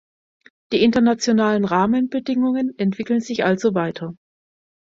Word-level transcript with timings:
Die 0.71 0.81
internationalen 0.81 1.63
Rahmenbedingungen 1.63 2.73
entwickeln 2.79 3.21
sich 3.21 3.45
also 3.45 3.75
weiter. 3.75 4.15